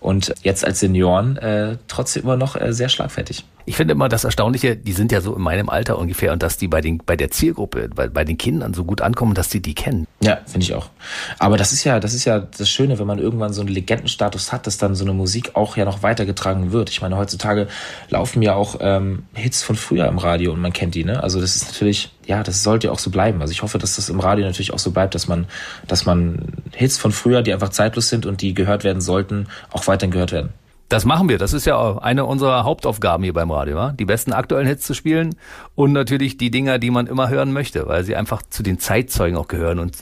[0.01, 3.45] und jetzt als Senioren äh, trotzdem immer noch äh, sehr schlagfertig.
[3.65, 6.57] Ich finde immer das Erstaunliche, die sind ja so in meinem Alter ungefähr und dass
[6.57, 9.61] die bei den bei der Zielgruppe, bei, bei den Kindern so gut ankommen, dass die
[9.61, 10.07] die kennen.
[10.23, 10.89] Ja, finde ich auch.
[11.37, 14.51] Aber das ist ja, das ist ja das Schöne, wenn man irgendwann so einen Legendenstatus
[14.51, 16.89] hat, dass dann so eine Musik auch ja noch weitergetragen wird.
[16.89, 17.67] Ich meine, heutzutage
[18.09, 21.21] laufen ja auch ähm, Hits von früher im Radio und man kennt die, ne?
[21.21, 23.41] Also das ist natürlich, ja, das sollte auch so bleiben.
[23.41, 25.47] Also ich hoffe, dass das im Radio natürlich auch so bleibt, dass man,
[25.87, 29.87] dass man Hits von früher, die einfach zeitlos sind und die gehört werden sollten, auch
[29.87, 30.53] weiterhin gehört werden.
[30.91, 31.37] Das machen wir.
[31.37, 33.93] Das ist ja eine unserer Hauptaufgaben hier beim Radio, wa?
[33.97, 35.35] die besten aktuellen Hits zu spielen
[35.73, 39.37] und natürlich die Dinger, die man immer hören möchte, weil sie einfach zu den Zeitzeugen
[39.37, 39.95] auch gehören und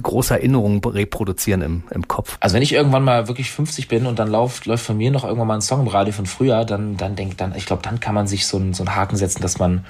[0.00, 2.36] große Erinnerungen reproduzieren im, im Kopf.
[2.38, 5.24] Also wenn ich irgendwann mal wirklich 50 bin und dann läuft, läuft von mir noch
[5.24, 7.98] irgendwann mal ein Song im Radio von früher, dann, dann denkt dann, ich glaube, dann
[7.98, 9.84] kann man sich so einen, so einen Haken setzen, dass man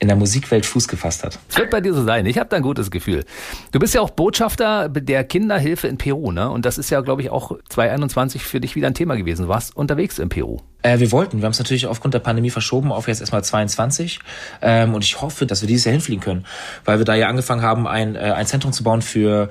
[0.00, 1.38] in der Musikwelt Fuß gefasst hat.
[1.48, 2.24] Es wird bei dir so sein.
[2.26, 3.24] Ich habe da ein gutes Gefühl.
[3.72, 6.50] Du bist ja auch Botschafter der Kinderhilfe in Peru, ne?
[6.50, 9.42] Und das ist ja, glaube ich, auch 2021 für dich wieder ein Thema gewesen.
[9.42, 10.58] Du warst unterwegs in Peru.
[10.82, 11.38] Äh, wir wollten.
[11.38, 14.20] Wir haben es natürlich aufgrund der Pandemie verschoben auf jetzt erstmal 22.
[14.62, 16.46] Ähm, und ich hoffe, dass wir dieses Jahr hinfliegen können.
[16.84, 19.48] Weil wir da ja angefangen haben, ein, äh, ein Zentrum zu bauen für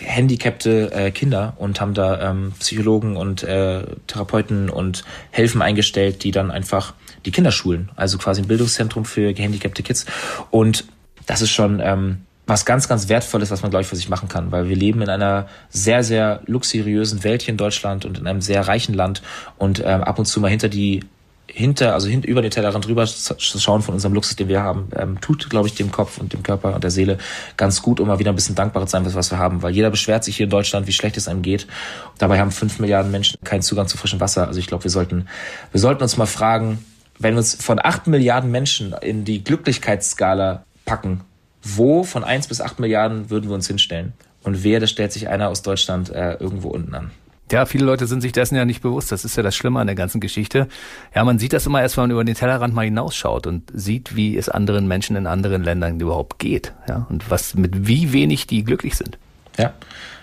[0.00, 6.30] handicapte äh, Kinder und haben da ähm, Psychologen und äh, Therapeuten und Helfen eingestellt, die
[6.30, 7.90] dann einfach die Kinder schulen.
[7.96, 10.06] Also quasi ein Bildungszentrum für gehandicapte Kids.
[10.50, 10.84] Und
[11.26, 14.28] das ist schon ähm, was ganz, ganz Wertvolles, was man, glaube ich, für sich machen
[14.28, 18.26] kann, weil wir leben in einer sehr, sehr luxuriösen Welt hier in Deutschland und in
[18.26, 19.22] einem sehr reichen Land
[19.58, 21.02] und ähm, ab und zu mal hinter die
[21.50, 24.88] hinter, also hin, über den Tellerrand drüber zu schauen von unserem Luxus, den wir haben,
[24.94, 27.18] ähm, tut, glaube ich, dem Kopf und dem Körper und der Seele
[27.56, 29.62] ganz gut, um mal wieder ein bisschen dankbarer zu sein, was wir haben.
[29.62, 31.66] Weil jeder beschwert sich hier in Deutschland, wie schlecht es einem geht.
[32.18, 34.46] Dabei haben fünf Milliarden Menschen keinen Zugang zu frischem Wasser.
[34.46, 35.26] Also ich glaube, wir sollten,
[35.72, 36.84] wir sollten uns mal fragen,
[37.18, 41.20] wenn wir uns von acht Milliarden Menschen in die Glücklichkeitsskala packen,
[41.62, 44.12] wo von eins bis acht Milliarden würden wir uns hinstellen?
[44.42, 47.10] Und wer, da stellt sich einer aus Deutschland äh, irgendwo unten an.
[47.50, 49.10] Ja, viele Leute sind sich dessen ja nicht bewusst.
[49.10, 50.68] Das ist ja das Schlimme an der ganzen Geschichte.
[51.14, 54.14] Ja, man sieht das immer erst, wenn man über den Tellerrand mal hinausschaut und sieht,
[54.16, 56.74] wie es anderen Menschen in anderen Ländern überhaupt geht.
[56.88, 59.18] Ja, und was, mit wie wenig die glücklich sind.
[59.56, 59.72] Ja.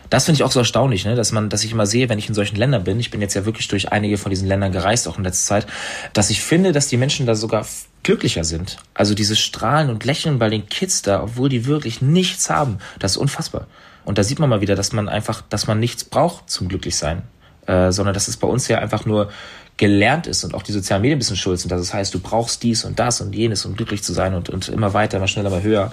[0.10, 1.16] Das finde ich auch so erstaunlich, ne?
[1.16, 3.34] dass man, dass ich immer sehe, wenn ich in solchen Ländern bin, ich bin jetzt
[3.34, 5.68] ja wirklich durch einige von diesen Ländern gereist, auch in letzter Zeit,
[6.14, 7.66] dass ich finde, dass die Menschen da sogar
[8.04, 8.78] glücklicher sind.
[8.94, 13.14] Also dieses Strahlen und Lächeln bei den Kids da, obwohl die wirklich nichts haben, das
[13.14, 13.68] ist unfassbar.
[14.06, 17.24] Und da sieht man mal wieder, dass man einfach, dass man nichts braucht zum Glücklichsein,
[17.66, 19.32] äh, sondern dass es bei uns ja einfach nur
[19.78, 22.20] gelernt ist und auch die sozialen Medien ein bisschen schuld sind, dass es heißt, du
[22.20, 25.28] brauchst dies und das und jenes, um glücklich zu sein und, und immer weiter, immer
[25.28, 25.92] schneller, immer höher.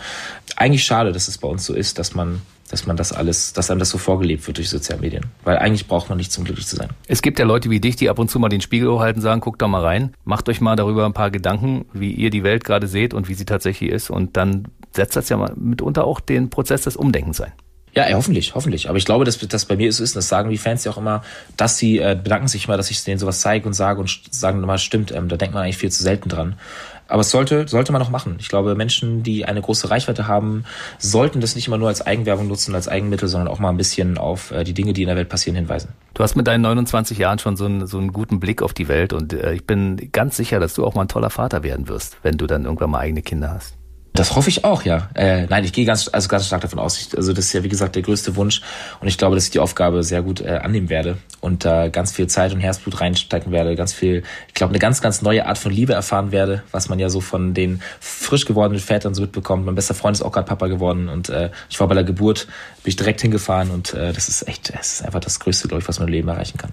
[0.55, 3.71] Eigentlich schade, dass es bei uns so ist, dass man, dass man das alles, dass
[3.71, 5.27] einem das so vorgelebt wird durch soziale Medien.
[5.45, 6.89] Weil eigentlich braucht man nichts, um glücklich zu sein.
[7.07, 9.43] Es gibt ja Leute wie dich, die ab und zu mal den Spiegel hochhalten sagen,
[9.43, 12.65] guckt doch mal rein, macht euch mal darüber ein paar Gedanken, wie ihr die Welt
[12.65, 16.21] gerade seht und wie sie tatsächlich ist und dann setzt das ja mal mitunter auch
[16.21, 17.53] den Prozess des Umdenkens ein.
[17.95, 18.89] Ja, ja, hoffentlich, hoffentlich.
[18.89, 20.97] Aber ich glaube, dass das bei mir so ist, das sagen die Fans ja auch
[20.97, 21.23] immer,
[21.59, 24.61] dass sie äh, bedanken sich mal, dass ich denen sowas zeige und sage und sagen
[24.61, 26.57] mal, stimmt, ähm, da denkt man eigentlich viel zu selten dran.
[27.09, 28.37] Aber es sollte, sollte man noch machen.
[28.39, 30.65] Ich glaube, Menschen, die eine große Reichweite haben,
[30.99, 34.17] sollten das nicht immer nur als Eigenwerbung nutzen, als Eigenmittel, sondern auch mal ein bisschen
[34.17, 35.91] auf äh, die Dinge, die in der Welt passieren, hinweisen.
[36.15, 38.89] Du hast mit deinen 29 Jahren schon so einen, so einen guten Blick auf die
[38.89, 41.89] Welt und äh, ich bin ganz sicher, dass du auch mal ein toller Vater werden
[41.89, 43.75] wirst, wenn du dann irgendwann mal eigene Kinder hast.
[44.15, 45.09] Das hoffe ich auch, ja.
[45.15, 46.99] Äh, nein, ich gehe ganz, also ganz stark davon aus.
[46.99, 48.61] Ich, also das ist ja wie gesagt der größte Wunsch
[49.01, 51.91] und ich glaube, dass ich die Aufgabe sehr gut äh, annehmen werde und da äh,
[51.91, 55.47] ganz viel Zeit und Herzblut reinstecken werde, ganz viel, ich glaube, eine ganz, ganz neue
[55.47, 59.23] Art von Liebe erfahren werde, was man ja so von den frisch gewordenen Vätern so
[59.23, 59.65] mitbekommt.
[59.65, 62.47] Mein bester Freund ist auch gerade Papa geworden und äh, ich war bei der Geburt,
[62.83, 65.81] bin ich direkt hingefahren und äh, das ist echt, es ist einfach das Größte, glaube
[65.81, 66.73] ich, was man im Leben erreichen kann.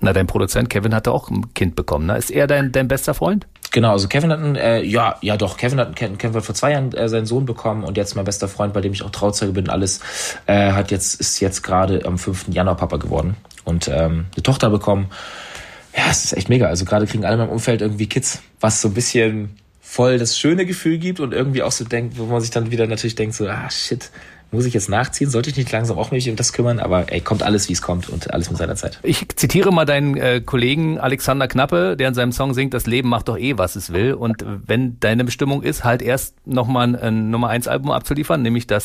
[0.00, 2.06] Na, dein Produzent Kevin hatte auch ein Kind bekommen.
[2.06, 2.16] Ne?
[2.16, 3.46] Ist er dein, dein bester Freund?
[3.70, 6.54] Genau, also Kevin hat einen, äh, ja, ja doch, Kevin hat Kevin, Kevin hat vor
[6.54, 9.10] zwei Jahren äh, seinen Sohn bekommen und jetzt mein bester Freund, bei dem ich auch
[9.10, 10.00] Trauzeuge bin, alles,
[10.46, 12.46] äh, hat jetzt, ist jetzt gerade am 5.
[12.48, 15.10] Januar Papa geworden und ähm, eine Tochter bekommen.
[15.94, 16.66] Ja, es ist echt mega.
[16.66, 20.38] Also gerade kriegen alle in meinem Umfeld irgendwie Kids, was so ein bisschen voll das
[20.38, 23.34] schöne Gefühl gibt und irgendwie auch so denkt, wo man sich dann wieder natürlich denkt,
[23.34, 24.10] so, ah shit,
[24.50, 25.30] muss ich jetzt nachziehen?
[25.30, 26.78] Sollte ich nicht langsam auch mich um das kümmern?
[26.78, 28.98] Aber ey, kommt alles, wie es kommt und alles mit seiner Zeit.
[29.02, 33.08] Ich zitiere mal deinen äh, Kollegen Alexander Knappe, der in seinem Song singt, das Leben
[33.08, 34.14] macht doch eh, was es will.
[34.14, 38.66] Und wenn deine Bestimmung ist, halt erst nochmal ein, ein Nummer 1 Album abzuliefern, nämlich
[38.66, 38.84] das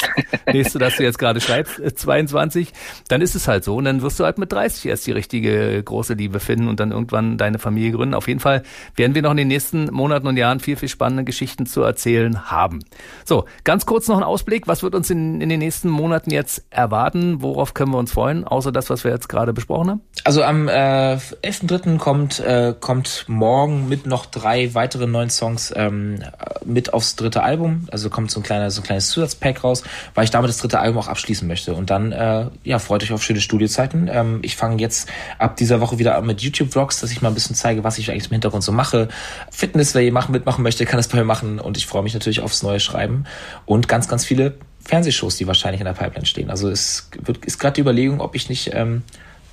[0.51, 2.71] nächste, das du jetzt gerade schreibst, 22, äh,
[3.07, 3.75] dann ist es halt so.
[3.75, 6.91] Und dann wirst du halt mit 30 erst die richtige große Liebe finden und dann
[6.91, 8.15] irgendwann deine Familie gründen.
[8.15, 8.63] Auf jeden Fall
[8.95, 12.51] werden wir noch in den nächsten Monaten und Jahren viel, viel spannende Geschichten zu erzählen
[12.51, 12.79] haben.
[13.23, 14.67] So, ganz kurz noch ein Ausblick.
[14.67, 17.41] Was wird uns in, in den nächsten Monaten jetzt erwarten?
[17.41, 20.01] Worauf können wir uns freuen, außer das, was wir jetzt gerade besprochen haben?
[20.23, 21.97] Also am äh, 11.3.
[21.97, 26.23] kommt, äh, kommt morgen mit noch drei weiteren neuen Songs ähm,
[26.65, 27.87] mit aufs dritte Album.
[27.91, 29.83] Also kommt so ein, kleiner, so ein kleines Zusatzpack raus,
[30.15, 31.73] weil ich damit das dritte Album auch abschließen möchte.
[31.73, 34.09] Und dann, äh, ja, freut euch auf schöne Studiozeiten.
[34.11, 37.33] Ähm, ich fange jetzt ab dieser Woche wieder an mit YouTube-Vlogs, dass ich mal ein
[37.33, 39.09] bisschen zeige, was ich eigentlich im Hintergrund so mache.
[39.51, 41.59] Fitness, wer ihr machen, mitmachen möchte, kann es bei mir machen.
[41.59, 43.25] Und ich freue mich natürlich aufs neue Schreiben.
[43.65, 46.49] Und ganz, ganz viele Fernsehshows, die wahrscheinlich in der Pipeline stehen.
[46.49, 49.03] Also es wird, ist gerade die Überlegung, ob ich nicht ähm,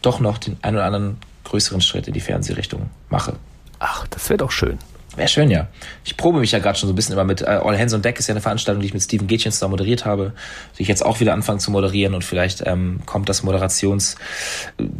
[0.03, 3.35] doch noch den einen oder anderen größeren Schritt in die Fernsehrichtung mache.
[3.79, 4.79] Ach, das wäre doch schön.
[5.17, 5.67] Wäre schön, ja.
[6.05, 8.03] Ich probe mich ja gerade schon so ein bisschen immer mit äh, All Hands on
[8.03, 10.33] Deck ist ja eine Veranstaltung, die ich mit Steven Gätchens da moderiert habe,
[10.79, 14.17] die ich jetzt auch wieder anfange zu moderieren und vielleicht ähm, kommt das Moderations,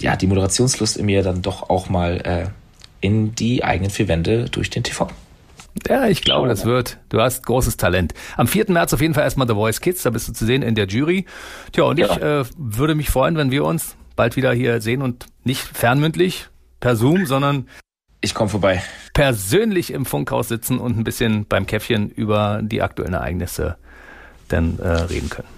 [0.01, 2.47] ja, die Moderationslust in mir dann doch auch mal äh,
[3.01, 5.09] in die eigenen vier Wände durch den TV.
[5.89, 6.99] Ja, ich glaube, das wird.
[7.09, 8.15] Du hast großes Talent.
[8.37, 8.67] Am 4.
[8.69, 10.87] März auf jeden Fall erstmal The Voice Kids, da bist du zu sehen in der
[10.87, 11.27] Jury.
[11.73, 12.07] Tja, und ja.
[12.07, 16.49] ich äh, würde mich freuen, wenn wir uns bald wieder hier sehen und nicht fernmündlich
[16.81, 17.69] per Zoom, sondern
[18.21, 18.83] ich komme vorbei.
[19.15, 23.77] Persönlich im Funkhaus sitzen und ein bisschen beim Käffchen über die aktuellen Ereignisse
[24.49, 25.49] dann äh, reden können.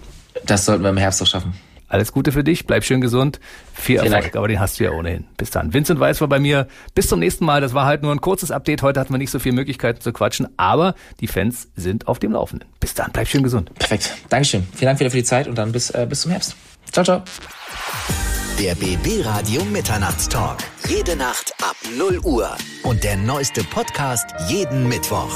[0.45, 1.53] Das sollten wir im Herbst auch schaffen.
[1.93, 3.39] Alles Gute für dich, bleib schön gesund,
[3.71, 4.35] viel Vielen Erfolg, Dank.
[4.37, 5.25] aber den hast du ja ohnehin.
[5.37, 5.75] Bis dann.
[5.75, 6.67] Vincent Weiß war bei mir.
[6.95, 7.61] Bis zum nächsten Mal.
[7.61, 8.81] Das war halt nur ein kurzes Update.
[8.81, 12.31] Heute hatten wir nicht so viele Möglichkeiten zu quatschen, aber die Fans sind auf dem
[12.31, 12.67] Laufenden.
[12.79, 13.71] Bis dann, bleib schön gesund.
[13.75, 14.11] Perfekt.
[14.29, 14.65] Dankeschön.
[14.73, 16.55] Vielen Dank wieder für die Zeit und dann bis, äh, bis zum Herbst.
[16.91, 17.21] Ciao, ciao.
[18.59, 20.57] Der BB Radio Mitternachtstalk.
[20.87, 22.49] Jede Nacht ab 0 Uhr.
[22.81, 25.29] Und der neueste Podcast jeden Mittwoch.